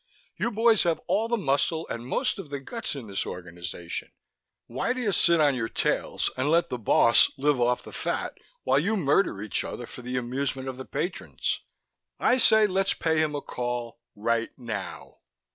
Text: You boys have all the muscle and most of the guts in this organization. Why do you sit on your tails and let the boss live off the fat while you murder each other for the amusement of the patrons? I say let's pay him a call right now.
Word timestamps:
You 0.35 0.49
boys 0.49 0.81
have 0.81 0.99
all 1.05 1.27
the 1.27 1.37
muscle 1.37 1.87
and 1.87 2.07
most 2.07 2.39
of 2.39 2.49
the 2.49 2.59
guts 2.59 2.95
in 2.95 3.05
this 3.05 3.23
organization. 3.23 4.09
Why 4.65 4.93
do 4.93 4.99
you 5.01 5.11
sit 5.11 5.39
on 5.39 5.53
your 5.53 5.69
tails 5.69 6.31
and 6.35 6.49
let 6.49 6.69
the 6.69 6.79
boss 6.79 7.31
live 7.37 7.61
off 7.61 7.83
the 7.83 7.91
fat 7.91 8.35
while 8.63 8.79
you 8.79 8.97
murder 8.97 9.43
each 9.43 9.63
other 9.63 9.85
for 9.85 10.01
the 10.01 10.17
amusement 10.17 10.67
of 10.67 10.77
the 10.77 10.85
patrons? 10.85 11.59
I 12.19 12.39
say 12.39 12.65
let's 12.65 12.95
pay 12.95 13.19
him 13.21 13.35
a 13.35 13.41
call 13.41 13.99
right 14.15 14.49
now. 14.57 15.19